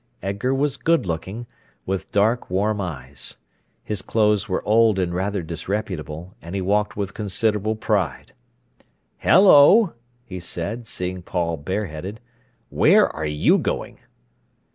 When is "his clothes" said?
3.83-4.49